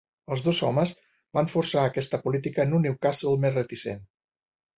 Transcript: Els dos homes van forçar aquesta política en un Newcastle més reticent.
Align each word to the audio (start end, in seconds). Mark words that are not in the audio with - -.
Els 0.35 0.43
dos 0.45 0.61
homes 0.67 0.93
van 1.39 1.49
forçar 1.51 1.83
aquesta 1.89 2.21
política 2.25 2.65
en 2.65 2.75
un 2.79 2.85
Newcastle 2.87 3.37
més 3.45 3.55
reticent. 3.61 4.03